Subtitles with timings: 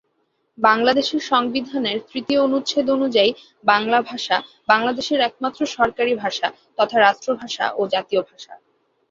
[0.57, 3.31] বাংলাদেশের সংবিধানের তৃতীয় অনুচ্ছেদ অনুযায়ী,
[3.63, 4.37] বাংলা ভাষা
[4.67, 8.53] বাংলাদেশের একমাত্র সরকারি ভাষা তথা রাষ্ট্রভাষা ও জাতীয় ভাষা।